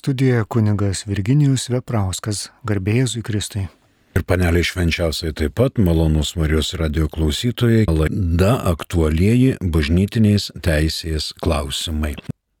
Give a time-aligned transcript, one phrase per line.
[0.00, 3.66] studijoje kunigas Virginijus Veprauskas, garbėjėzui Kristui.
[4.16, 12.14] Ir paneliai švenčiausiai taip pat, malonus Marijos radio klausytojai, laida aktualieji bažnytiniais teisės klausimai.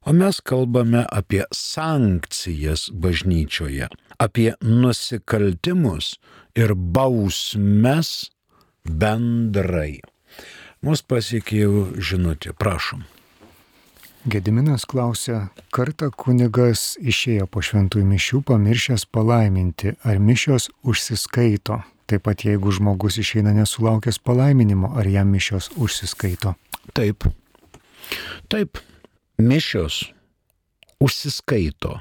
[0.04, 3.88] O mes kalbame apie sankcijas bažnyčioje,
[4.20, 6.18] apie nusikaltimus
[6.60, 8.12] ir bausmes
[8.84, 10.02] bendrai.
[10.84, 13.08] Mūsų pasiekė jau žinutė, prašom.
[14.24, 21.78] Gediminas klausia, kartą kunigas išėjo po šventųjų mišių pamiršęs palaiminti, ar mišios užsiskaito.
[22.04, 26.52] Taip pat jeigu žmogus išeina nesulaukęs palaiminimo, ar jam mišios užsiskaito.
[26.92, 27.24] Taip.
[28.52, 28.82] Taip.
[29.40, 30.10] Mišios
[31.00, 31.96] užsiskaito.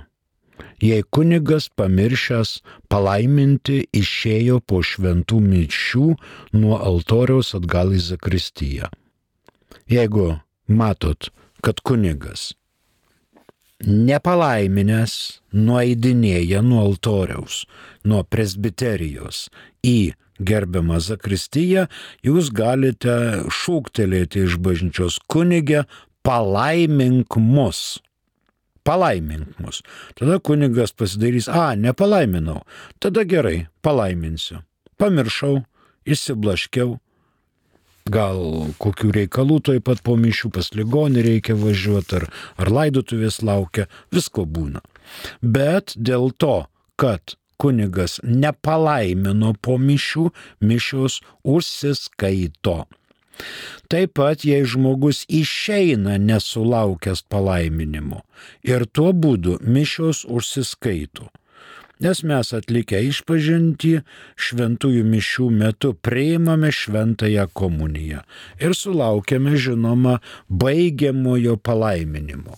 [0.84, 2.58] Jei kunigas pamiršęs
[2.92, 6.06] palaiminti išėjo po šventų mišių
[6.60, 8.92] nuo altoriaus atgal į Zakristiją.
[9.88, 10.34] Jeigu
[10.68, 11.32] matot,
[11.66, 12.54] kad kunigas
[13.86, 15.14] nepalaiminęs
[15.56, 17.64] nueidinėja nuo altoriaus,
[18.04, 19.48] nuo presbiterijos
[19.86, 21.88] į gerbiamą Zakristiją,
[22.24, 23.16] jūs galite
[23.52, 25.86] šūktelėti iš bažnyčios kunigę,
[26.24, 28.00] palaimink mus.
[28.88, 29.82] Palaimink mus.
[30.20, 32.64] Tada kunigas pasidarys, a, nepalaiminau.
[33.04, 34.64] Tada gerai, palaiminsiu.
[35.00, 35.62] Pamiršau,
[36.08, 36.98] išsiblaškiau,
[38.12, 38.40] gal
[38.82, 42.28] kokių reikalų toj pat po mišių pas ligonį reikia važiuoti, ar,
[42.60, 44.84] ar laidotuvės laukia, visko būna.
[45.42, 46.68] Bet dėl to,
[47.00, 50.30] kad kunigas nepalaimino po mišių,
[50.64, 52.84] mišios užsiskaito.
[53.90, 58.26] Taip pat, jei žmogus išeina nesulaukęs palaiminimo
[58.68, 61.30] ir tuo būdu mišios užsiskaito
[62.00, 63.94] nes mes atlikę išpažinti
[64.40, 68.24] šventųjų mišių metu priimame šventąją komuniją
[68.64, 70.20] ir sulaukiame žinoma
[70.50, 72.56] baigiamojo palaiminimo.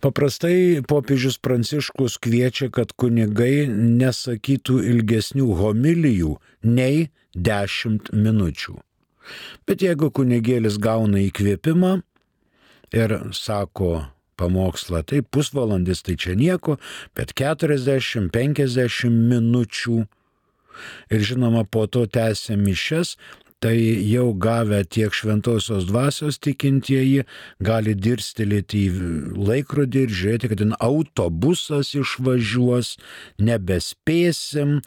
[0.00, 8.78] Paprastai popiežius Pranciškus kviečia, kad kunigai nesakytų ilgesnių homilijų nei 10 minučių.
[9.68, 11.98] Bet jeigu kunigėlis gauna įkvėpimą
[12.96, 13.92] ir sako
[14.40, 15.04] pamokslą.
[15.06, 16.78] Tai pusvalandis tai čia nieko,
[17.16, 20.00] bet 40-50 minučių.
[21.12, 23.16] Ir žinoma, po to tęsia mišes,
[23.60, 23.76] tai
[24.08, 27.26] jau gavę tiek šventosios dvasios tikintieji
[27.60, 32.94] gali dirstelėti į laikrodį ir žiūrėti, kad ten autobusas išvažiuos,
[33.36, 34.78] nebespėsim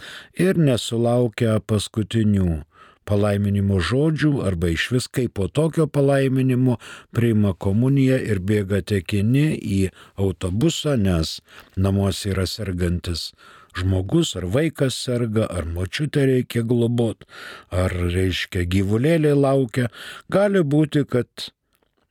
[0.41, 2.63] ir nesulaukia paskutinių
[3.09, 6.77] palaiminimo žodžių arba iš vis kaip po tokio palaiminimo
[7.15, 9.81] priima komuniją ir bėga tekini į
[10.19, 11.39] autobusą, nes
[11.75, 13.31] namuose yra sergantis
[13.77, 17.25] žmogus, ar vaikas serga, ar močiutė reikia globot,
[17.73, 19.89] ar reiškia gyvulėliai laukia,
[20.29, 21.49] gali būti, kad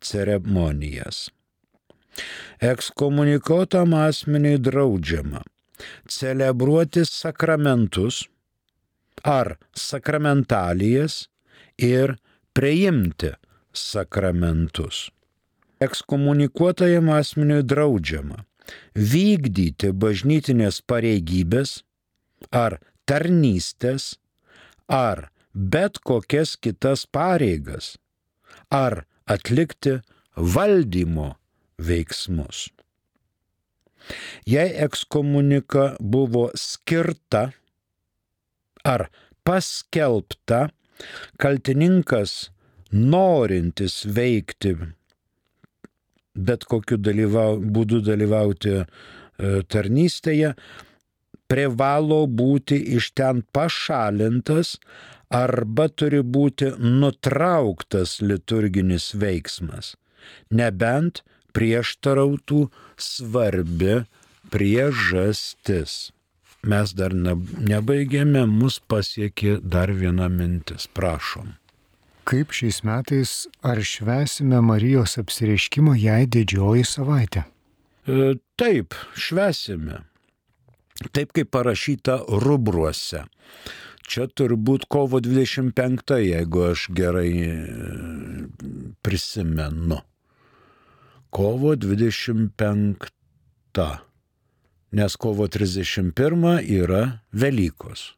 [0.00, 1.28] ceremonijas.
[2.60, 5.42] Ekskomunikuotam asmeniui draudžiama
[6.08, 8.28] celebruoti sakramentus,
[9.24, 11.29] ar sakramentalijas
[11.80, 12.16] ir
[12.54, 13.32] priimti
[13.72, 15.08] sakramentus.
[15.80, 18.44] Ekskomunikuotajam asmeniui draudžiama
[18.94, 21.80] vykdyti bažnytinės pareigybės
[22.52, 22.78] ar
[23.08, 24.12] tarnystės
[24.86, 27.94] ar bet kokias kitas pareigas
[28.70, 29.98] ar atlikti
[30.36, 31.32] valdymo
[31.78, 32.68] veiksmus.
[34.46, 37.50] Jei ekskomunika buvo skirta
[38.84, 39.08] ar
[39.44, 40.68] paskelbta,
[41.40, 42.50] kaltininkas
[42.92, 44.74] norintis veikti,
[46.34, 48.84] bet kokiu dalyvau, būdu dalyvauti e,
[49.70, 50.54] tarnystėje,
[51.50, 54.76] privalo būti iš ten pašalintas
[55.30, 59.94] arba turi būti nutrauktas liturginis veiksmas,
[60.50, 61.22] nebent
[61.54, 62.64] prieštarautų
[62.98, 64.00] svarbi
[64.50, 66.10] priežastis.
[66.60, 71.54] Mes dar nebaigėme, mus pasiekė dar viena mintis, prašom.
[72.28, 73.30] Kaip šiais metais
[73.64, 77.46] ar švesime Marijos apsireiškimo jai didžioji savaitė?
[78.04, 80.02] E, taip, švesime.
[81.16, 83.24] Taip kaip parašyta rubruose.
[84.10, 87.56] Čia turbūt kovo 25, jeigu aš gerai e,
[89.00, 90.02] prisimenu.
[91.32, 94.09] Kovo 25.
[94.92, 98.10] Nes kovo 31 yra Velykos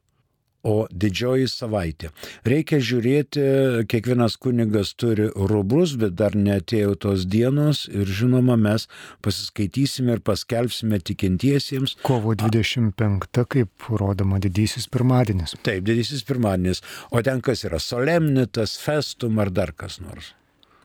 [0.63, 2.09] o didžioji savaitė.
[2.47, 3.43] Reikia žiūrėti,
[3.91, 8.87] kiekvienas kunigas turi rubrus, bet dar netėjo tos dienos ir žinoma, mes
[9.25, 11.97] pasiskaitysime ir paskelbsime tikintiesiems.
[12.07, 15.57] Kovo 25, kaip rodoma, didysis pirmadienis.
[15.67, 16.83] Taip, didysis pirmadienis.
[17.11, 20.31] O ten kas yra solemnitas, festum ar dar kas nors.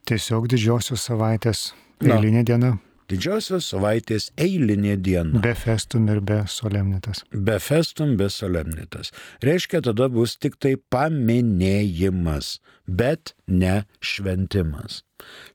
[0.08, 1.70] Tiesiog didžiosios savaitės
[2.02, 2.76] eilinė diena.
[3.08, 5.40] Didžiosios savaitės eilinė diena.
[5.40, 7.22] Be festum ir be solemnitas.
[7.32, 9.14] Be festum, be solemnitas.
[9.40, 15.00] Reiškia, tada bus tik tai paminėjimas, bet ne šventimas.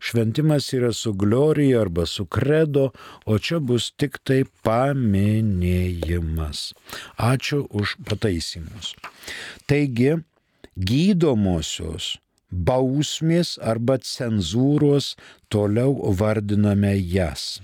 [0.01, 2.89] Šventimas yra su glorija arba su kredo,
[3.25, 6.71] o čia bus tik tai paminėjimas.
[7.21, 8.95] Ačiū už pataisymus.
[9.69, 10.17] Taigi,
[10.73, 12.15] gydomosios
[12.53, 15.15] bausmės arba cenzūros
[15.49, 17.61] toliau vardiname jas.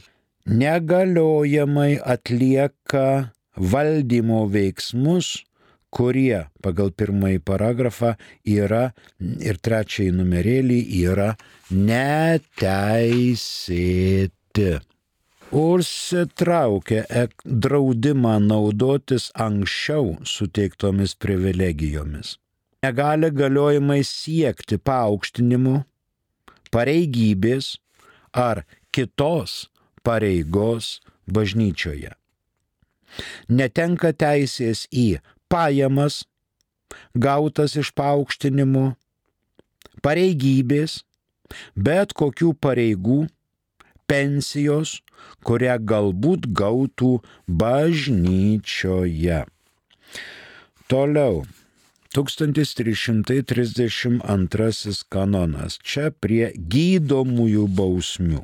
[0.49, 5.45] Negaliojamai atlieka valdymo veiksmus,
[5.93, 8.15] kurie pagal pirmąjį paragrafą
[8.45, 11.29] yra ir trečiąjį numerėlį yra
[11.69, 13.19] neteisėti.
[15.49, 17.01] Užsitraukia
[17.65, 22.37] draudimą naudotis anksčiau suteiktomis privilegijomis
[22.83, 25.81] negali galiojimai siekti paaukštinimų,
[26.71, 27.75] pareigybės
[28.31, 28.63] ar
[28.95, 29.67] kitos
[30.05, 32.13] pareigos bažnyčioje.
[33.49, 35.19] Netenka teisės į
[35.51, 36.23] pajamas,
[37.17, 38.85] gautas iš paaukštinimų,
[40.05, 41.01] pareigybės,
[41.75, 43.25] bet kokių pareigų,
[44.09, 44.99] pensijos,
[45.43, 47.17] kurią galbūt gautų
[47.49, 49.43] bažnyčioje.
[50.89, 51.43] Toliau
[52.15, 55.77] 1332 kanonas.
[55.83, 58.43] Čia prie gydomųjų bausmių.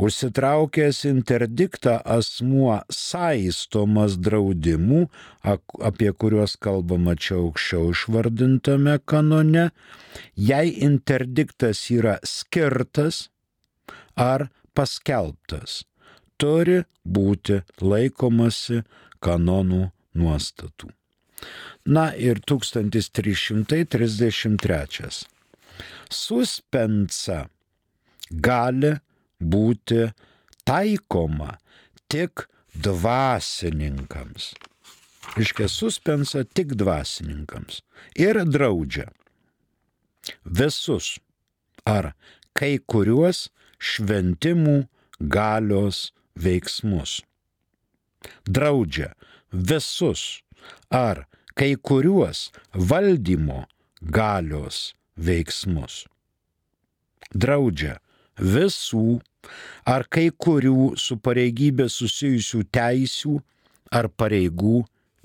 [0.00, 5.12] Užsitraukęs interdiktą asmuo saistomas draudimų,
[5.88, 9.66] apie kuriuos kalbama čia aukščiau išvardintame kanone,
[10.36, 13.28] jei interdiktas yra skirtas
[14.16, 15.84] ar paskelbtas,
[16.40, 18.80] turi būti laikomasi
[19.20, 20.99] kanonų nuostatų.
[21.84, 25.26] Na ir 1333.
[26.10, 27.48] Suspensa
[28.30, 29.00] gali
[29.40, 30.12] būti
[30.68, 31.58] taikoma
[32.10, 34.54] tik dvasininkams.
[35.40, 37.82] Iškia suspensa tik dvasininkams.
[38.18, 39.08] Ir draudžia
[40.44, 41.18] visus
[41.86, 42.12] ar
[42.56, 43.48] kai kuriuos
[43.80, 44.88] šventimų
[45.20, 47.20] galios veiksmus.
[48.44, 49.14] Draudžia
[49.50, 50.42] visus
[50.90, 51.26] ar
[51.60, 52.46] kai kuriuos
[52.90, 53.66] valdymo
[54.00, 54.94] galios
[55.26, 56.06] veiksmus.
[57.36, 57.98] Draudžia
[58.40, 59.20] visų
[59.84, 63.34] ar kai kurių su pareigybė susijusių teisių
[63.92, 64.78] ar pareigų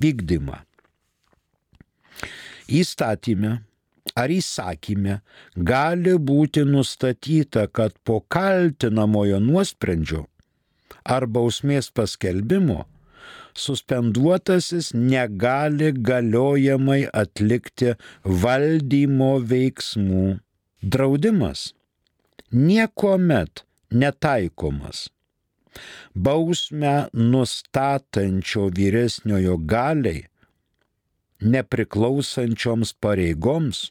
[0.04, 0.60] vykdymą.
[2.68, 3.54] Įstatymė
[4.20, 5.20] ar įsakymė
[5.56, 10.26] gali būti nustatyta, kad po kaltinamojo nuosprendžio
[11.06, 12.84] ar bausmės paskelbimo
[13.56, 17.96] suspenduotasis negali galiojamai atlikti
[18.44, 20.26] valdymo veiksmų.
[20.84, 21.72] Draudimas
[22.52, 25.10] niekuomet netaikomas.
[26.16, 30.24] Bausmę nustatančio vyresniojo galiai
[31.42, 33.90] nepriklausančioms pareigoms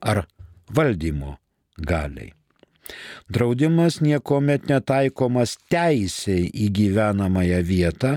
[0.00, 0.26] ar
[0.74, 1.38] valdymo
[1.78, 2.32] galiai.
[3.28, 8.12] Draudimas niekuomet netaikomas teisėjai į gyvenamąją vietą,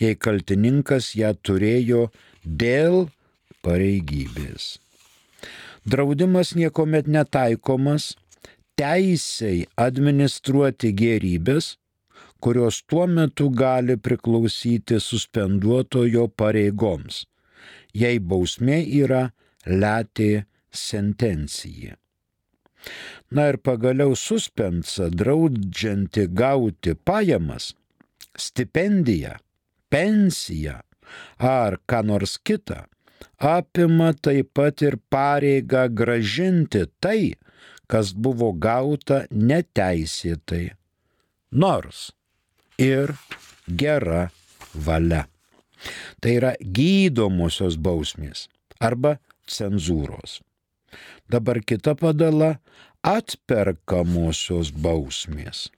[0.00, 2.08] jei kaltininkas ją turėjo
[2.44, 3.08] dėl
[3.64, 4.78] pareigybės.
[5.88, 8.14] Draudimas niekuomet netaikomas
[8.80, 11.76] teisėjai administruoti gerybės,
[12.40, 17.24] kurios tuo metu gali priklausyti suspenduotojo pareigoms,
[17.92, 19.26] jei bausmė yra
[19.66, 21.96] letė sentencija.
[23.30, 27.74] Na ir pagaliau suspensą draudžianti gauti pajamas,
[28.40, 29.36] stipendiją,
[29.90, 30.78] pensiją
[31.38, 32.84] ar ką nors kitą,
[33.38, 37.34] apima taip pat ir pareigą gražinti tai,
[37.90, 40.70] kas buvo gauta neteisėtai,
[41.50, 42.10] nors
[42.78, 43.14] ir
[43.66, 44.28] gera
[44.74, 45.26] valia.
[46.20, 48.46] Tai yra gydomosios bausmės
[48.78, 49.16] arba
[49.48, 50.40] cenzūros.
[51.30, 52.58] Dabar kita padala-
[53.16, 55.70] atperkamosios bausmės.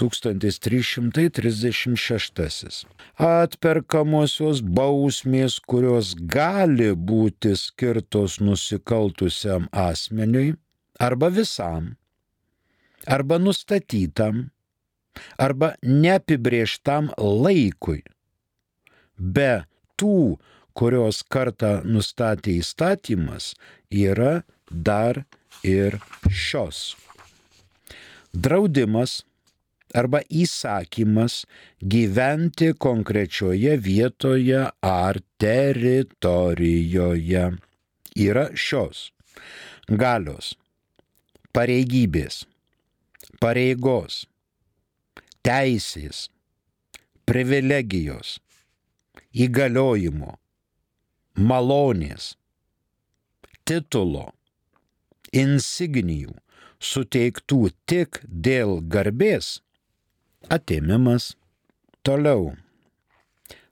[0.00, 2.86] 1336.
[3.18, 10.54] Atperkamosios bausmės, kurios gali būti skirtos nusikaltusiam asmeniui
[10.98, 11.96] arba visam,
[13.06, 14.50] arba nustatytam,
[15.38, 18.02] arba neapibrieštam laikui.
[19.18, 19.64] Be
[20.00, 20.38] tų
[20.74, 23.54] kurios kartą nustatė įstatymas,
[23.90, 25.24] yra dar
[25.62, 25.98] ir
[26.30, 26.96] šios.
[28.32, 29.22] Draudimas
[29.94, 31.44] arba įsakymas
[31.94, 37.50] gyventi konkrečioje vietoje ar teritorijoje.
[38.12, 39.10] Yra šios.
[39.88, 40.52] Galios,
[41.56, 42.44] pareigybės,
[43.40, 44.26] pareigos,
[45.42, 46.28] teisės,
[47.28, 48.36] privilegijos,
[49.32, 50.36] įgaliojimo,
[51.40, 52.36] malonės,
[53.64, 54.28] titulo,
[55.32, 56.36] insignijų
[56.82, 59.62] suteiktų tik dėl garbės
[60.50, 61.36] atėmimas.
[62.02, 62.56] Toliau.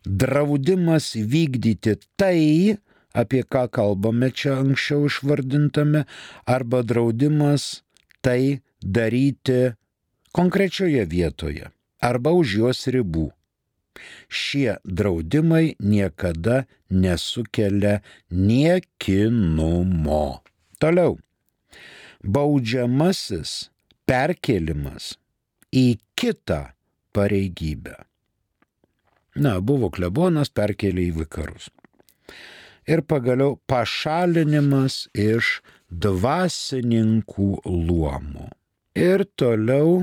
[0.04, 2.78] Draudimas vykdyti tai,
[3.12, 6.06] apie ką kalbame čia anksčiau išvardintame,
[6.46, 7.82] arba draudimas
[8.22, 9.74] tai daryti
[10.32, 11.68] konkrečioje vietoje
[12.00, 13.28] arba už jos ribų
[14.30, 18.00] šie draudimai niekada nesukelia
[18.30, 20.26] niekinumo.
[20.80, 21.18] Toliau.
[22.24, 23.70] Baudžiamasis
[24.08, 25.16] perkelimas
[25.74, 26.70] į kitą
[27.16, 27.96] pareigybę.
[29.40, 31.70] Na, buvo klebonas, perkelė į vakarus.
[32.90, 35.60] Ir pagaliau pašalinimas iš
[35.90, 38.48] dvasininkų luomų.
[38.98, 40.02] Ir toliau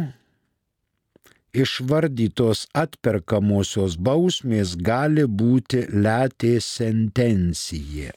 [1.57, 8.15] išvardytos atperkamosios bausmės gali būti letė sentencija.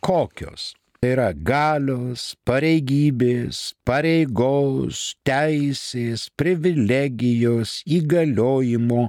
[0.00, 0.77] Kokios?
[0.98, 9.04] Tai yra galios, pareigybės, pareigos, teisės, privilegijos, įgaliojimo,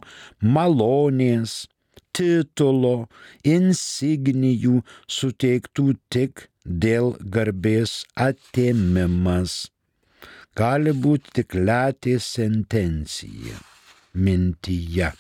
[0.58, 1.56] malonės,
[2.14, 2.94] titulo,
[3.56, 4.84] insignijų
[5.18, 6.46] suteiktų tik
[6.86, 9.58] dėl garbės atėmimas
[10.60, 13.58] gali būti tik letė sentencija
[14.14, 15.12] mintyje.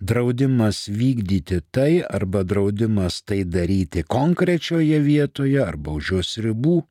[0.00, 6.82] Draudimas vykdyti tai arba draudimas tai daryti konkrečioje vietoje arba už jos ribų,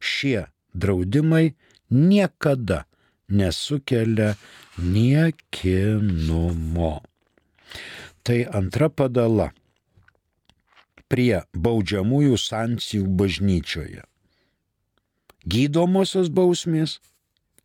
[0.00, 1.54] šie draudimai
[1.90, 2.84] niekada
[3.28, 4.34] nesukelia
[4.78, 5.34] niekinumo.
[8.24, 9.52] Tai antra padala
[11.12, 14.02] prie baudžiamųjų sankcijų bažnyčioje
[15.44, 16.98] gydomosios bausmės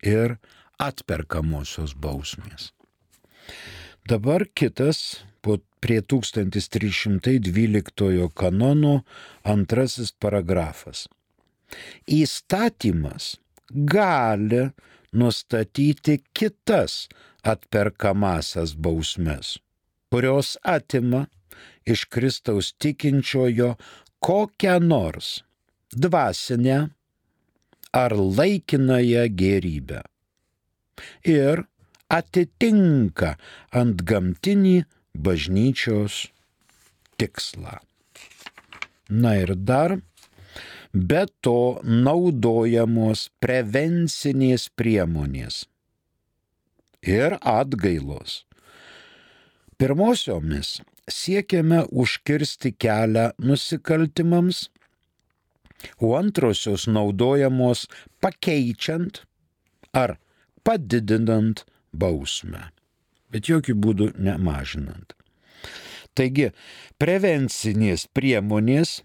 [0.04, 0.36] ir
[0.80, 2.70] atperkamosios bausmės.
[4.10, 9.02] Dabar kitas po prie 1312 kanono
[9.46, 11.08] antrasis paragrafas.
[12.10, 13.38] Įstatymas
[13.70, 14.74] gali
[15.14, 17.06] nustatyti kitas
[17.46, 19.62] atperkamasias bausmes,
[20.10, 21.30] kurios atima
[21.86, 23.78] iš Kristaus tikinčiojo
[24.18, 25.46] kokią nors
[25.94, 26.90] dvasinę
[27.94, 30.02] ar laikinąją gerybę.
[31.22, 31.70] Ir
[32.10, 33.36] atitinka
[33.80, 34.76] ant gamtinį
[35.14, 36.26] bažnyčios
[37.20, 37.78] tikslą.
[39.10, 39.98] Na ir dar,
[40.92, 45.64] be to naudojamos prevencinės priemonės
[47.02, 48.44] ir atgailos.
[49.80, 54.68] Pirmosiomis siekiame užkirsti kelią nusikaltimams
[55.98, 57.86] o antrosios naudojamos
[58.20, 59.22] pakeičiant
[59.92, 60.18] ar
[60.64, 62.68] padidinant bausmę,
[63.30, 65.14] bet jokių būdų nemažinant.
[66.14, 66.50] Taigi,
[66.98, 69.00] prevencinės priemonės,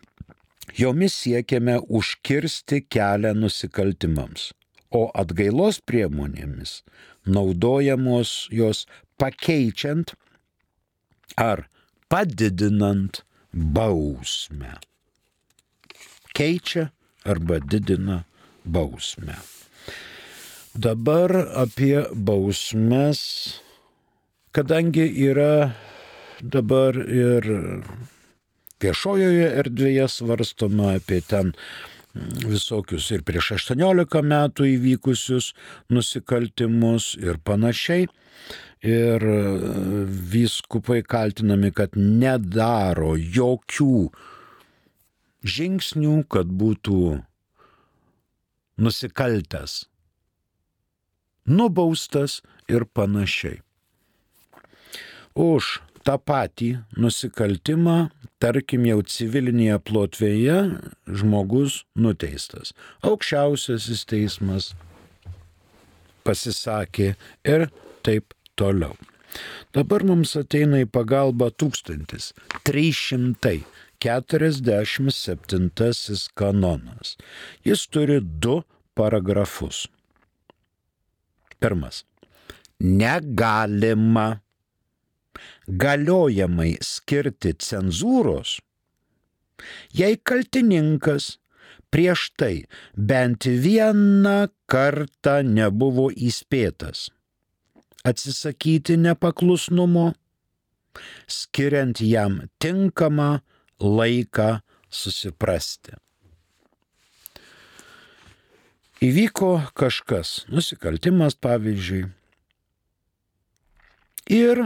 [0.77, 4.49] jomis siekiame užkirsti kelią nusikaltimams,
[4.91, 6.79] o atgailos priemonėmis
[7.25, 8.85] naudojamos jos
[9.17, 10.13] pakeičiant
[11.37, 11.67] ar
[12.09, 13.23] padidinant
[13.53, 14.77] bausmę.
[16.35, 16.91] Keičia
[17.23, 18.23] arba didina
[18.65, 19.35] bausmę.
[20.75, 23.19] Dabar apie bausmes,
[24.51, 25.71] kadangi yra
[26.43, 27.47] dabar ir
[28.83, 31.53] viešojoje erdvėje svarstoma apie ten
[32.43, 35.53] visokius ir prieš 18 metų įvykusius
[35.95, 38.11] nusikaltimus ir panašiai.
[38.83, 39.23] Ir
[40.35, 44.09] vyskupai kaltinami, kad nedaro jokių
[45.55, 47.01] žingsnių, kad būtų
[48.75, 49.85] nusikaltęs,
[51.45, 53.61] nubaustas ir panašiai.
[55.35, 58.09] Už tą patį nusikaltimą,
[58.39, 62.73] tarkim jau civilinėje plotvėje, žmogus nuteistas.
[63.03, 64.73] Aukščiausiasis teismas
[66.25, 67.69] pasisakė ir
[68.05, 68.95] taip toliau.
[69.75, 73.59] Dabar mums ateina į pagalbą 1347
[76.39, 77.17] kanonas.
[77.67, 78.63] Jis turi du
[78.95, 79.91] paragrafus.
[81.59, 82.03] Pirmas.
[82.79, 84.27] Negalima
[85.67, 88.59] galiojamai skirti cenzūros,
[89.95, 91.35] jei kaltininkas
[91.89, 92.53] prieš tai
[92.93, 94.37] bent vieną
[94.69, 97.09] kartą nebuvo įspėtas
[98.05, 100.13] atsisakyti nepaklusnumo,
[101.27, 103.29] skiriant jam tinkamą
[103.81, 104.49] laiką
[104.89, 105.97] susiprasti.
[109.03, 112.05] Įvyko kažkas, nusikaltimas pavyzdžiui,
[114.31, 114.61] ir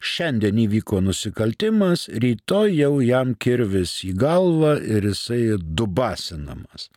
[0.00, 6.88] šiandien įvyko nusikaltimas, rytoj jau jam kirvis į galvą ir jisai dubasinamas.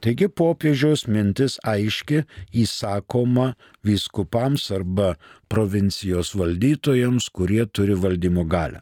[0.00, 2.24] Taigi popiežiaus mintis aiški
[2.64, 3.52] įsakoma
[3.84, 5.14] vyskupams arba
[5.52, 8.80] provincijos valdytojams, kurie turi valdymo galę.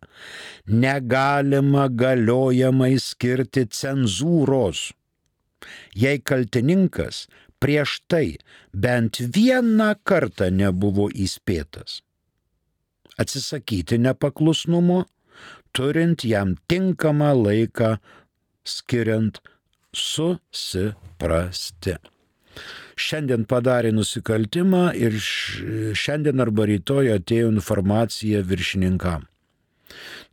[0.66, 4.92] Negalima galiojamai skirti cenzūros,
[5.94, 7.24] jei kaltininkas
[7.64, 8.36] prieš tai
[8.72, 12.02] bent vieną kartą nebuvo įspėtas.
[13.16, 15.04] Atsisakyti nepaklusnumo,
[15.72, 17.96] turint jam tinkamą laiką
[18.66, 19.38] skiriant
[19.94, 21.94] susiprasti.
[22.94, 25.16] Šiandien padarė nusikaltimą ir
[25.98, 29.26] šiandien arba rytoj atėjo informacija viršininkam.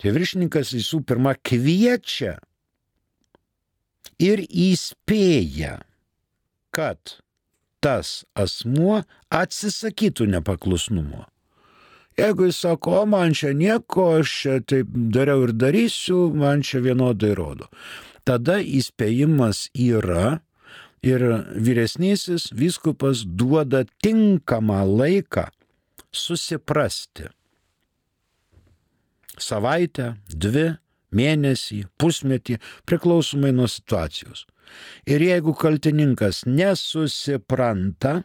[0.01, 2.37] Tai viršininkas visų pirma kviečia
[4.21, 5.79] ir įspėja,
[6.71, 7.17] kad
[7.81, 9.01] tas asmuo
[9.33, 11.25] atsisakytų nepaklusnumo.
[12.19, 16.83] Jeigu jis sako, o man čia nieko, aš čia taip dariau ir darysiu, man čia
[16.83, 17.71] vienodai rodo
[18.27, 20.41] tada įspėjimas yra
[21.01, 21.23] ir
[21.57, 25.47] vyresnysis vyskupas duoda tinkamą laiką
[26.11, 27.31] susiprasti.
[29.41, 30.75] Savaitę, dvi,
[31.15, 32.57] mėnesį, pusmetį,
[32.89, 34.45] priklausomai nuo situacijos.
[35.09, 38.21] Ir jeigu kaltininkas nesusipranta,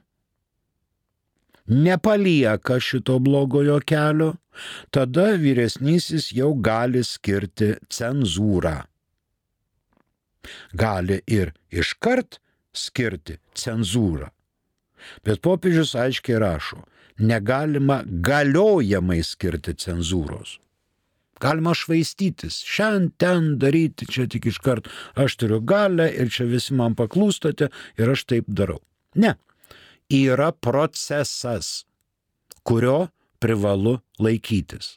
[1.66, 4.34] nepalieka šito blogojo kelio,
[4.94, 8.78] tada vyresnysis jau gali skirti cenzūrą
[10.72, 12.40] gali ir iškart
[12.76, 14.30] skirti cenzūrą.
[15.24, 16.82] Bet popiežius aiškiai rašo,
[17.18, 20.58] negalima galiojamai skirti cenzūros.
[21.40, 27.68] Galima švaistytis, šiandien daryti čia tik iškart, aš turiu galę ir čia visi man paklūstate
[28.00, 28.80] ir aš taip darau.
[29.14, 29.34] Ne,
[30.12, 31.84] yra procesas,
[32.64, 33.08] kurio
[33.42, 34.96] privalu laikytis.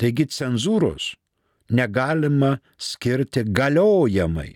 [0.00, 1.14] Taigi cenzūros
[1.70, 4.52] negalima skirti galiojamai,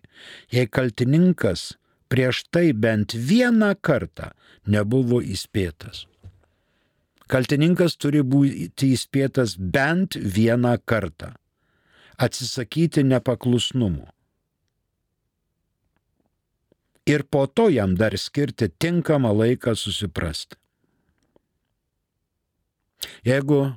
[0.52, 1.74] jei kaltininkas
[2.08, 4.32] prieš tai bent vieną kartą
[4.66, 6.04] nebuvo įspėtas.
[7.30, 11.32] Kaltininkas turi būti įspėtas bent vieną kartą.
[12.20, 14.10] Atsisakyti nepaklusnumo.
[17.08, 20.56] Ir po to jam dar skirti tinkamą laiką susiprasti.
[23.24, 23.74] Jeigu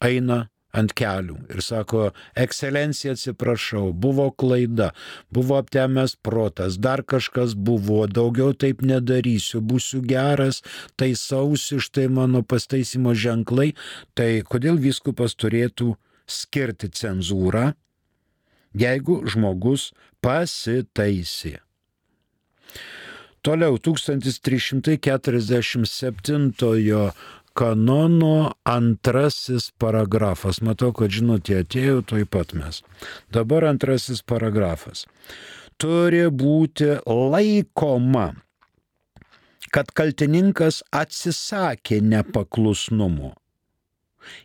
[0.00, 4.92] eina ant kelių ir sako, ekscelencija atsiprašau, buvo klaida,
[5.30, 10.62] buvo aptemęs protas, dar kažkas buvo, daugiau taip nedarysiu, būsiu geras,
[10.96, 13.74] taisausi štai mano pastaisimo ženklai,
[14.16, 17.74] tai kodėl viskupas turėtų skirti cenzūrą,
[18.72, 19.92] jeigu žmogus
[20.24, 21.60] pasitaisė.
[23.42, 26.54] Toliau 1347
[27.54, 30.60] kanono antrasis paragrafas.
[30.64, 32.82] Matau, kad žinutė atėjo toj pat mes.
[33.32, 35.06] Dabar antrasis paragrafas.
[35.80, 38.32] Turi būti laikoma,
[39.72, 43.32] kad kaltininkas atsisakė nepaklusnumo,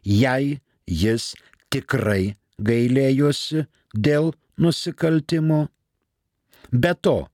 [0.04, 1.34] jei jis
[1.74, 5.68] tikrai gailėjosi dėl nusikaltimo.
[6.72, 7.28] Be to,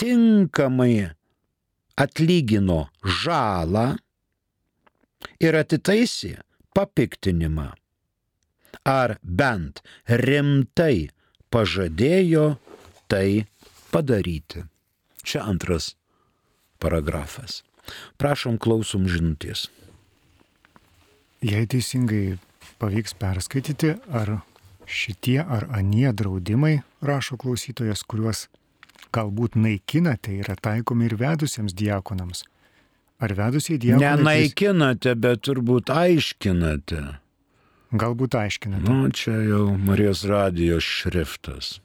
[0.00, 1.10] tinkamai
[1.96, 2.86] atlygino
[3.22, 3.86] žalą
[5.40, 6.36] ir atitaisė
[6.76, 7.70] papiktinimą.
[8.86, 11.08] Ar bent rimtai
[11.50, 12.56] pažadėjo
[13.10, 13.46] tai
[13.90, 14.66] padaryti.
[15.26, 15.94] Čia antras
[16.82, 17.62] paragrafas.
[18.18, 19.68] Prašom, klausom žinutės.
[21.42, 22.38] Jei teisingai
[22.80, 24.40] pavyks perskaityti, ar
[24.86, 28.46] šitie ar anie draudimai, rašo klausytojas, kuriuos
[29.14, 32.44] galbūt naikinate, yra taikomi ir vedusiems diakonams.
[33.16, 34.16] Ar vedusiai diakonai?
[34.20, 37.00] Nenaikinate, bet turbūt aiškinate.
[37.96, 38.84] Galbūt aiškinate.
[38.84, 41.76] Nu, čia jau Marijos radijos šriftas.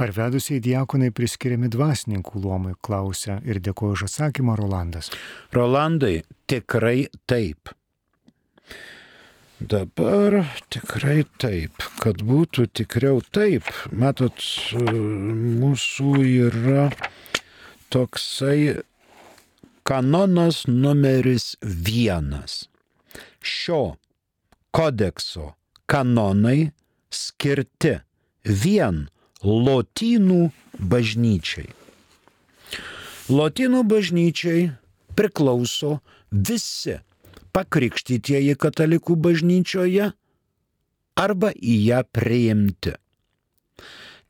[0.00, 5.10] Ar vedusiai diakonai priskiriami dvasininkų luomui, klausia ir dėkoju už atsakymą Rolandas.
[5.52, 7.72] Rolandai, tikrai taip.
[9.60, 10.38] Dabar
[10.72, 13.68] tikrai taip, kad būtų tikriau taip.
[13.92, 14.40] Matot,
[14.80, 16.86] mūsų yra
[17.92, 18.80] toksai
[19.82, 22.68] kanonas numeris vienas.
[23.42, 23.96] Šio
[24.70, 25.52] kodekso
[25.90, 26.70] kanonai
[27.10, 27.96] skirti
[28.44, 29.08] vien
[29.42, 30.40] lotynų
[30.92, 31.68] bažnyčiai.
[33.30, 34.70] Lotynų bažnyčiai
[35.16, 35.98] priklauso
[36.30, 36.98] visi
[37.56, 40.10] pakrikštytieji katalikų bažnyčioje
[41.20, 42.94] arba į ją priimti.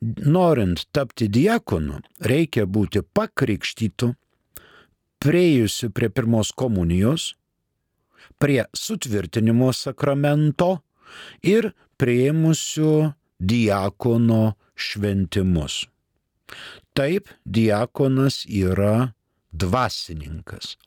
[0.01, 4.15] Norint tapti diakonu, reikia būti pakrikštytų,
[5.21, 7.35] priejusiu prie pirmos komunijos,
[8.41, 10.79] prie sutvirtinimo sakramento
[11.45, 15.85] ir prieimusiu diakono šventimus.
[16.97, 19.13] Taip, diakonas yra
[19.51, 20.77] dvasininkas.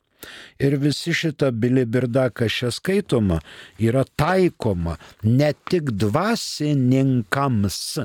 [0.59, 3.41] Ir visi šita bilibirda, kas čia skaitoma,
[3.79, 7.99] yra taikoma ne tik dvasininkams,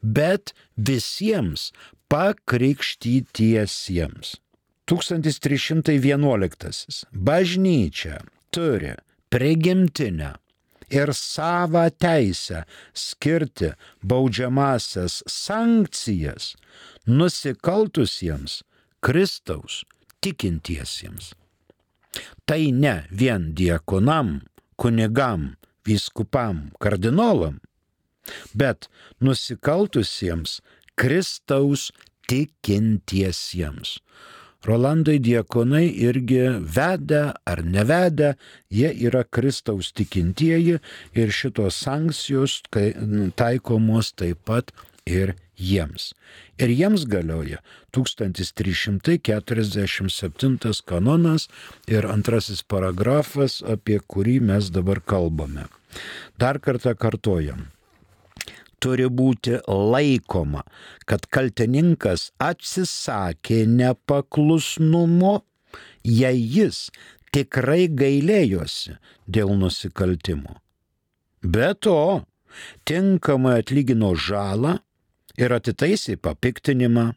[0.00, 1.72] bet visiems
[2.08, 4.40] pakrikštytiesiems.
[4.90, 7.06] 1311.
[7.12, 8.94] Bažnyčia turi
[9.30, 10.34] prigimtinę
[10.90, 13.70] ir savą teisę skirti
[14.02, 16.56] baudžiamasias sankcijas
[17.06, 18.62] nusikaltusiems
[19.00, 19.84] Kristaus
[20.20, 21.34] tikintiesiems.
[22.44, 24.40] Tai ne vien diekonam,
[24.76, 25.54] kunigam,
[25.86, 27.60] vyskupam, kardinolam,
[28.54, 28.90] bet
[29.22, 30.58] nusikaltusiems
[30.98, 31.92] Kristaus
[32.26, 34.00] tikintiesiems.
[34.64, 36.40] Rolandai diekonai irgi
[36.76, 38.34] vedę ar nevedę,
[38.70, 40.78] jie yra Kristaus tikintieji
[41.16, 42.62] ir šitos sankcijos
[43.40, 44.72] taikomos taip pat
[45.06, 46.14] ir jiems.
[46.60, 47.58] Ir jiems galioja
[47.96, 51.48] 1347 kanonas
[51.88, 55.64] ir antrasis paragrafas, apie kurį mes dabar kalbame.
[56.38, 57.79] Dar kartą kartojam
[58.82, 60.64] turi būti laikoma,
[61.06, 65.40] kad kaltininkas atsisakė nepaklusnumo,
[66.04, 66.88] jei jis
[67.34, 68.96] tikrai gailėjosi
[69.28, 70.58] dėl nusikaltimo.
[71.40, 72.24] Be to,
[72.88, 74.78] tinkamai atlygino žalą
[75.40, 77.10] ir atitaisė papiktinimą,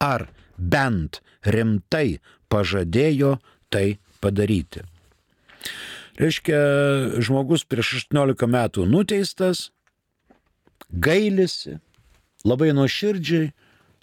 [0.00, 2.20] ar bent rimtai
[2.52, 3.38] pažadėjo
[3.72, 4.82] tai padaryti.
[6.20, 6.58] Reiškia,
[7.22, 9.70] žmogus prieš 18 metų nuteistas,
[10.92, 11.78] gailisi,
[12.44, 13.52] labai nuoširdžiai,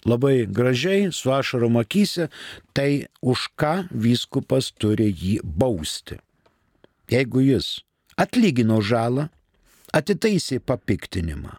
[0.08, 2.28] labai gražiai, su ašarom akise,
[2.72, 6.18] tai už ką vyskupas turi jį bausti.
[7.10, 7.78] Jeigu jis
[8.20, 9.28] atlygino žalą,
[9.94, 11.56] atitaisė papiktinimą.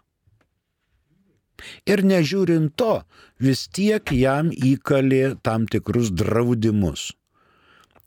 [1.90, 3.02] Ir nežiūrint to,
[3.40, 7.10] vis tiek jam įkalė tam tikrus draudimus.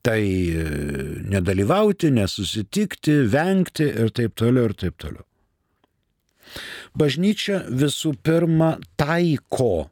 [0.04, 0.64] Tai e,
[1.32, 5.24] nedalyvauti, nesusitikti, vengti ir taip toliau ir taip toliau.
[6.94, 9.90] Bažnyčia visų pirma taiko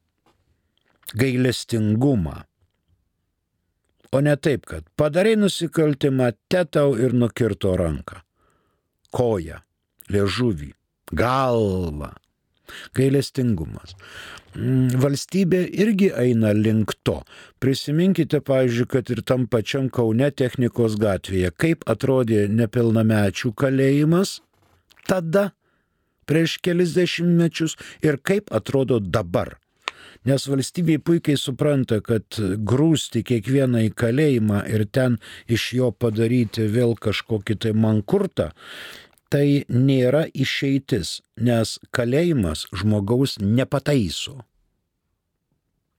[1.18, 2.44] gailestingumą.
[4.12, 8.20] O ne taip, kad padarai nusikaltimą, tetau ir nukirto ranką,
[9.16, 9.62] koją,
[10.12, 10.74] liežuvį,
[11.16, 12.12] galvą.
[12.96, 13.98] Gailestingumas.
[14.56, 17.18] Mm, valstybė irgi eina link to.
[17.64, 24.38] Prisiminkite, pavyzdžiui, kad ir tam pačiam Kaune technikos gatvėje, kaip atrodė nepilnamečių kalėjimas
[25.08, 25.50] tada
[26.32, 29.58] prieš kelis dešimtmečius ir kaip atrodo dabar.
[30.22, 32.38] Nes valstybė puikiai supranta, kad
[32.72, 35.17] grūsti kiekvieną į kalėjimą ir ten
[35.50, 38.52] iš jo padaryti vėl kažkokį tai mankurtą,
[39.34, 44.38] tai nėra išeitis, nes kalėjimas žmogaus nepataiso.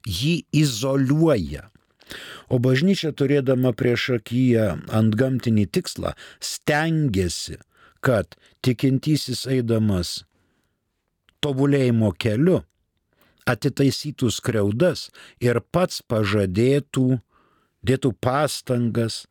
[0.07, 1.67] Jį izoliuoja.
[2.53, 6.13] O bažnyčia turėdama prieš akiją ant gamtinį tikslą
[6.45, 7.59] stengiasi,
[8.03, 10.23] kad tikintysis eidamas
[11.43, 12.61] tobulėjimo keliu
[13.49, 15.09] atitaisytų skriaudas
[15.43, 17.19] ir pats pažadėtų,
[17.83, 19.25] dėtų pastangas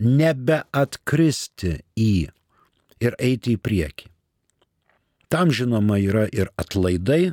[0.00, 2.14] nebeatkristi į
[3.02, 4.08] ir eiti į priekį.
[5.32, 7.32] Tam žinoma yra ir atlaidai,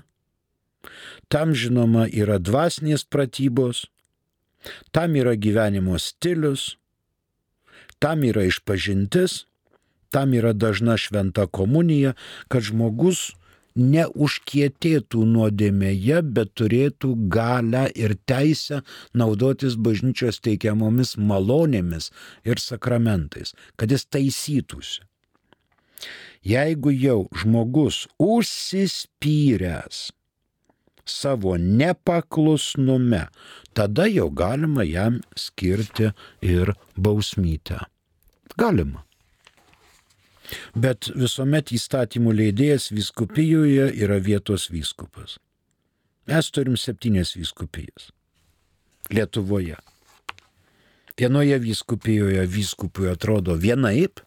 [1.28, 3.88] tam žinoma yra dvasinės pratybos,
[4.96, 6.78] tam yra gyvenimo stilius,
[8.00, 9.44] tam yra išpažintis,
[10.14, 12.16] tam yra dažna šventa komunija,
[12.48, 13.30] kad žmogus
[13.80, 18.82] neužkietėtų nuodėmėje, bet turėtų galę ir teisę
[19.14, 22.12] naudotis bažnyčios teikiamomis malonėmis
[22.44, 25.06] ir sakramentais, kad jis taisytųsi.
[26.44, 30.10] Jeigu jau žmogus užsispyręs
[31.10, 33.28] savo nepaklusnume,
[33.74, 36.14] tada jau galima jam skirti
[36.46, 37.82] ir bausmytę.
[38.56, 39.09] Galima.
[40.76, 45.38] Bet visuomet įstatymų leidėjas viskupijoje yra vietos viskupas.
[46.30, 48.12] Mes turim septynės viskupijas.
[49.10, 49.78] Lietuvoje.
[51.20, 54.22] Vienoje viskupijoje viskupui atrodo vienaip,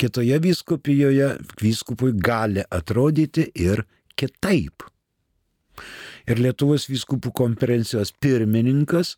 [0.00, 1.28] kitoje viskupijoje
[1.60, 3.84] viskupui gali atrodyti ir
[4.18, 4.82] kitaip
[6.30, 9.14] ir Lietuvos vyskupų konferencijos pirmininkas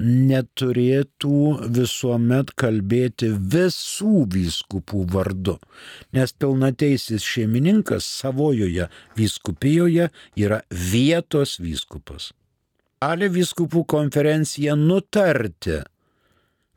[0.00, 1.40] neturėtų
[1.76, 5.56] visuomet kalbėti visų vyskupų vardu,
[6.16, 12.32] nes pilnateisis šeimininkas savojoje vyskupijoje yra vietos vyskupas.
[13.00, 15.82] Ali vyskupų konferencija nutarti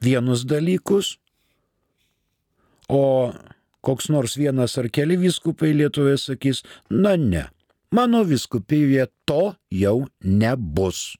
[0.03, 1.15] vienus dalykus,
[2.89, 3.31] o
[3.85, 7.45] koks nors vienas ar keli vyskupai Lietuvoje sakys, na ne,
[7.91, 11.17] Mano viskupijoje to jau nebus.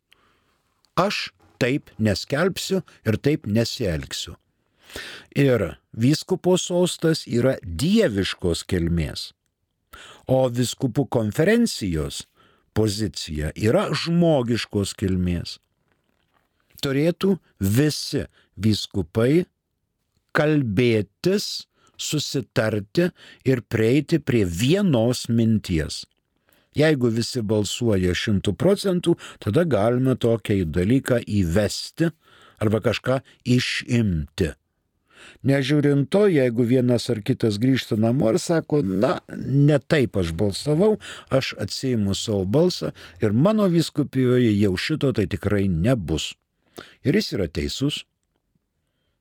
[0.96, 4.36] Aš taip neskelbsiu ir taip nesielgsiu.
[5.38, 9.32] Ir vyskupo sostas yra dieviškos kilmės,
[10.26, 12.24] o viskupų konferencijos
[12.78, 15.58] pozicija yra žmogiškos kilmės.
[16.80, 18.24] Turėtų visi
[18.58, 19.46] vyskupai
[20.38, 21.66] kalbėtis,
[22.00, 23.10] susitarti
[23.44, 26.06] ir prieiti prie vienos minties.
[26.78, 32.12] Jeigu visi balsuoja šimtų procentų, tada galime tokį dalyką įvesti
[32.62, 34.54] arba kažką išimti.
[35.44, 40.94] Nežiūrint to, jeigu vienas ar kitas grįžta namo ir sako, na, ne taip aš balsavau,
[41.30, 46.34] aš atsijimu savo balsą ir mano viskupijoje jau šito tai tikrai nebus.
[47.04, 48.06] Ir jis yra teisus.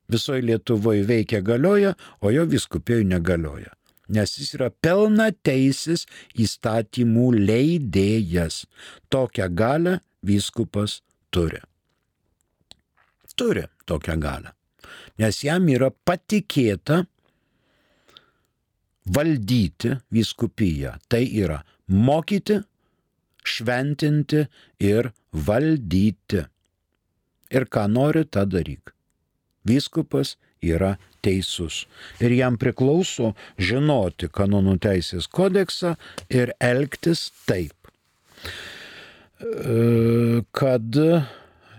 [0.09, 3.78] Visoje Lietuvoje veikia galioja, o jo viskupijoje negalioja
[4.09, 8.65] nes jis yra pelna teisis įstatymų leidėjas.
[9.13, 11.61] Tokią galę vyskupas turi.
[13.39, 14.55] Turi tokią galę.
[15.19, 17.05] Nes jam yra patikėta
[19.15, 20.97] valdyti vyskupiją.
[21.09, 22.61] Tai yra mokyti,
[23.45, 24.45] šventinti
[24.85, 26.45] ir valdyti.
[27.49, 28.93] Ir ką nori, tą daryk.
[29.65, 31.85] Vyskupas yra teisus.
[32.23, 35.97] Ir jam priklauso žinoti kanonų teisės kodeksą
[36.31, 37.93] ir elgtis taip.
[39.39, 40.99] E, kad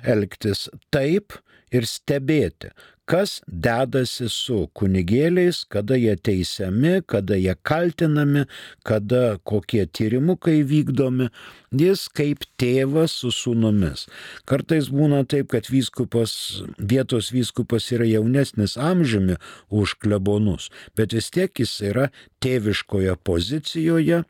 [0.07, 1.35] elgtis taip
[1.75, 2.71] ir stebėti,
[3.09, 8.45] kas dedasi su kunigėliais, kada jie teisiami, kada jie kaltinami,
[8.85, 11.29] kada kokie tyrimukai vykdomi.
[11.73, 14.05] Jis kaip tėvas su sūnumis.
[14.49, 16.33] Kartais būna taip, kad vyskupas,
[16.77, 22.09] vietos vyskupas yra jaunesnis amžiumi už klebonus, bet vis tiek jis yra
[22.45, 24.23] tėviškoje pozicijoje,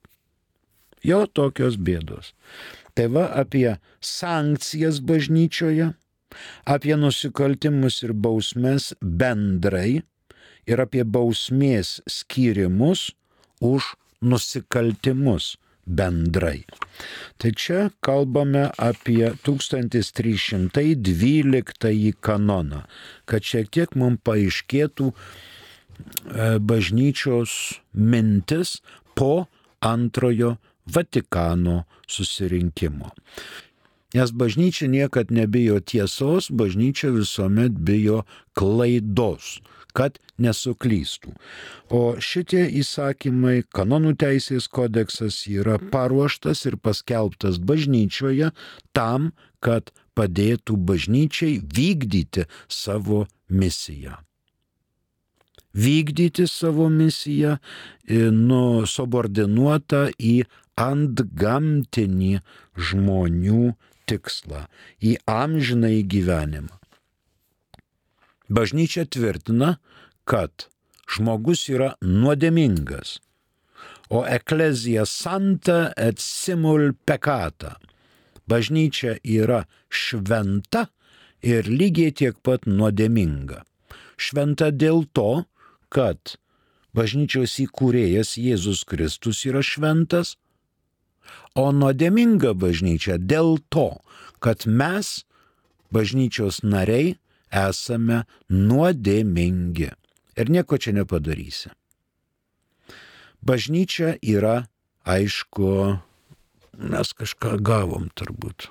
[1.06, 2.34] Jo tokios bėdos.
[2.98, 5.94] Tai va apie sankcijas bažnyčioje
[6.66, 10.02] apie nusikaltimus ir bausmes bendrai
[10.68, 13.12] ir apie bausmės skyrimus
[13.64, 15.56] už nusikaltimus
[15.88, 16.66] bendrai.
[17.38, 22.82] Tai čia kalbame apie 1312 kanoną,
[23.26, 25.16] kad šiek tiek mums paaiškėtų e,
[26.60, 28.82] bažnyčios mintis
[29.16, 29.48] po
[29.80, 33.12] antrojo Vatikano susirinkimo.
[34.16, 38.24] Nes bažnyčia niekad nebijo tiesos, bažnyčia visuomet bijo
[38.56, 39.60] klaidos,
[39.98, 41.34] kad nesuklystų.
[41.90, 48.54] O šitie įsakymai, kanonų teisės kodeksas yra paruoštas ir paskelbtas bažnyčioje
[48.94, 54.22] tam, kad padėtų bažnyčiai vykdyti savo misiją
[55.78, 57.58] vykdyti savo misiją,
[58.34, 60.36] nu, subordinuotą į
[60.78, 62.34] antgamtinį
[62.90, 63.64] žmonių
[64.10, 64.66] tikslą,
[65.02, 66.77] į amžiną į gyvenimą.
[68.50, 69.76] Bažnyčia tvirtina,
[70.24, 70.68] kad
[71.08, 73.18] žmogus yra nuodėmingas,
[74.08, 77.76] o eklezija santa et simul pekata.
[78.48, 80.88] Bažnyčia yra šventa
[81.44, 83.64] ir lygiai tiek pat nuodėminga.
[84.16, 85.44] Šventa dėl to,
[85.92, 86.38] kad
[86.96, 90.38] bažnyčios įkūrėjas Jėzus Kristus yra šventas,
[91.60, 94.00] o nuodėminga bažnyčia dėl to,
[94.40, 95.28] kad mes,
[95.92, 97.18] bažnyčios nariai,
[97.52, 99.92] esame nuodėmingi.
[100.38, 101.72] Ir nieko čia nepadarysi.
[103.42, 104.68] Bažnyčia yra,
[105.08, 105.70] aišku,
[106.78, 108.70] mes kažką gavom turbūt.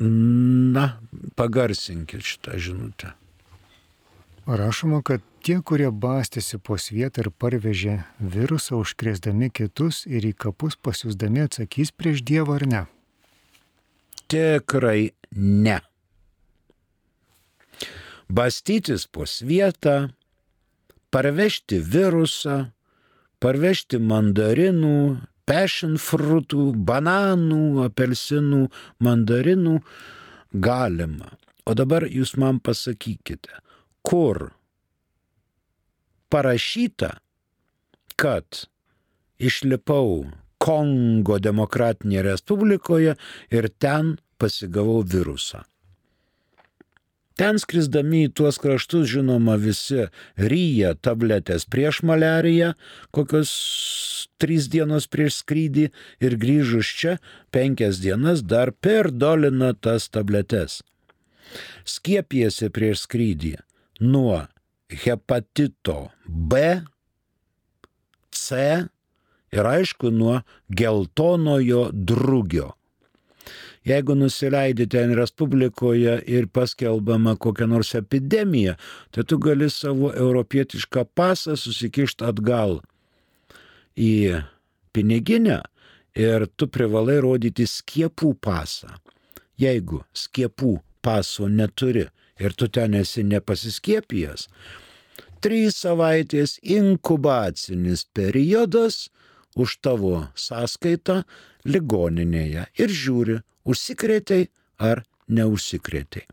[0.00, 1.00] Na,
[1.36, 3.12] pagarsinkit šitą žinutę.
[4.46, 10.78] Rašoma, kad tie, kurie bastėsi po svietą ir parvežė virusą užkrėsdami kitus ir į kapus
[10.80, 12.82] pasiūsdami atsakys prieš Dievą ar ne?
[14.30, 15.80] Tikrai ne.
[18.30, 20.12] Bastytis po svietą,
[21.10, 22.70] parvežti virusą,
[23.42, 25.18] parvežti mandarinų,
[25.50, 28.62] passion frutų, bananų, apelsinų,
[29.02, 29.80] mandarinų
[30.54, 31.32] galima.
[31.66, 33.58] O dabar jūs man pasakykite,
[34.06, 34.52] kur
[36.30, 37.16] parašyta,
[38.14, 38.66] kad
[39.40, 40.28] išlipau
[40.60, 43.16] Kongo demokratinėje respublikoje
[43.48, 45.64] ir ten pasigavau virusą.
[47.40, 52.74] Ten skrisdami į tuos kraštus, žinoma, visi ryja tabletės prieš malariją,
[53.16, 53.52] kokios
[54.36, 55.86] trys dienos prieš skrydį
[56.20, 57.14] ir grįžus čia
[57.48, 60.82] penkias dienas dar perdolina tas tabletes.
[61.88, 63.54] Skiepijasi prieš skrydį
[64.04, 64.42] nuo
[65.06, 66.82] hepatito B,
[68.36, 68.60] C
[69.56, 72.74] ir aišku nuo geltonojo drugio.
[73.84, 78.76] Jeigu nusileidi ten Respublikoje ir paskelbama kokia nors epidemija,
[79.10, 82.80] tai tu gali savo europietišką pasą susikišti atgal
[83.96, 84.42] į
[84.92, 85.62] piniginę
[86.14, 88.92] ir tu privalai rodyti skiepų pasą.
[89.60, 92.06] Jeigu skiepų paso neturi,
[92.40, 94.46] ir tu ten esi nepasiskiepijęs,
[95.44, 99.08] trys savaitės inkubacinis periodas
[99.56, 101.22] už tavo sąskaitą
[101.68, 103.40] ligoninėje ir žiūri,
[103.70, 104.48] užsikrėtei
[104.78, 106.26] ar neužsikrėtei.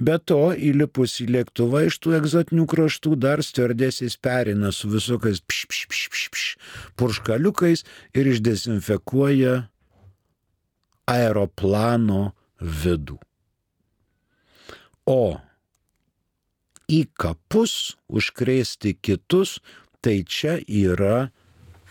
[0.00, 5.66] Be to, įlipus į lėktuvą iš tų egzotinių kraštų dar stardėsis perina su visokiais pš,
[5.68, 6.46] pš, pš, pš, pš,
[6.96, 7.84] purškaliukais
[8.16, 9.56] ir išdezinfekuoja
[11.10, 12.30] aeroplano
[12.60, 13.18] vidų.
[15.10, 15.40] O
[16.90, 19.58] į kapus užkrėsti kitus,
[20.00, 21.30] tai čia yra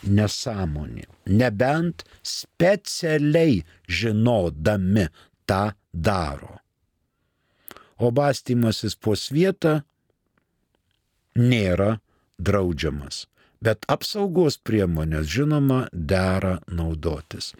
[0.03, 1.05] nesąmonė.
[1.27, 5.09] Nebent specialiai žinodami
[5.45, 6.59] tą daro.
[7.99, 9.81] o bastymasis po svietą
[11.35, 11.97] nėra
[12.39, 13.25] draudžiamas.
[13.59, 17.51] Bet apsaugos priemonės, žinoma, dera naudotis.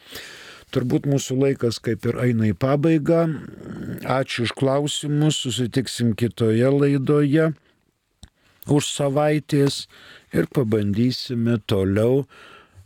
[0.71, 3.25] Turbūt mūsų laikas kaip ir eina į pabaigą.
[4.07, 7.49] Ačiū už klausimus, susitiksim kitoje laidoje
[8.69, 9.87] už savaitės
[10.33, 12.25] ir pabandysime toliau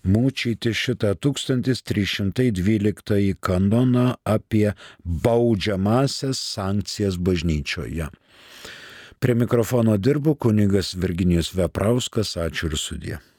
[0.03, 4.73] mūčyti šitą 1312 kanoną apie
[5.05, 8.07] baudžiamasias sankcijas bažnyčioje.
[9.19, 13.32] Prie mikrofono dirbo kunigas Virginijus Veprauskas, ačiū ir sudė.